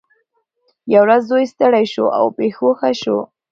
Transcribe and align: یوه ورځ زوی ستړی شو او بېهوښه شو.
یوه 0.93 1.03
ورځ 1.05 1.21
زوی 1.29 1.45
ستړی 1.53 1.85
شو 1.93 2.05
او 2.17 2.25
بېهوښه 2.37 2.91
شو. 3.01 3.17